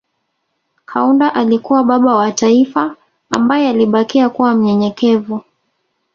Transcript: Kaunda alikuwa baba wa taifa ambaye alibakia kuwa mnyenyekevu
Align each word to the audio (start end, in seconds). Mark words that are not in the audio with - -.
Kaunda 0.85 1.35
alikuwa 1.35 1.83
baba 1.83 2.15
wa 2.15 2.31
taifa 2.31 2.95
ambaye 3.29 3.69
alibakia 3.69 4.29
kuwa 4.29 4.55
mnyenyekevu 4.55 5.41